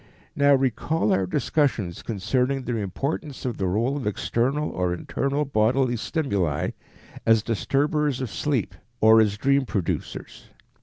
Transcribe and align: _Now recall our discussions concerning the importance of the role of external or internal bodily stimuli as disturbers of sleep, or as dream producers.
_Now 0.35 0.55
recall 0.55 1.13
our 1.13 1.27
discussions 1.27 2.01
concerning 2.01 2.63
the 2.63 2.75
importance 2.77 3.45
of 3.45 3.57
the 3.57 3.67
role 3.67 3.95
of 3.95 4.07
external 4.07 4.71
or 4.71 4.95
internal 4.95 5.45
bodily 5.45 5.95
stimuli 5.95 6.71
as 7.23 7.43
disturbers 7.43 8.19
of 8.19 8.31
sleep, 8.31 8.73
or 8.99 9.21
as 9.21 9.37
dream 9.37 9.63
producers. 9.63 10.49